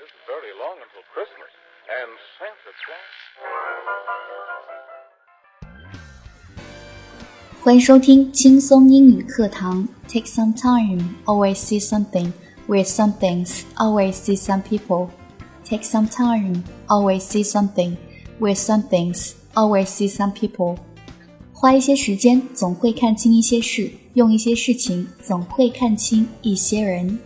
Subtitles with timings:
[0.00, 1.52] isn't very long until Christmas.
[2.00, 3.12] And Santa Claus.
[7.62, 9.86] 欢迎收听轻松英语课堂。
[10.08, 12.32] Take some time, always see something.
[12.66, 15.10] With some things, always see some people.
[15.64, 17.98] Take some time, always see something.
[18.38, 20.78] With some things, always see some people.
[21.52, 27.18] 花一些时间，总会看清一些事；用一些事情，总会看清一些人。